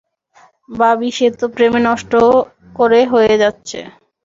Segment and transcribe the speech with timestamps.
[0.69, 2.11] ভাবি, সে তো প্রেমে নষ্ট
[2.75, 3.79] করে হয়ে যাচ্ছে!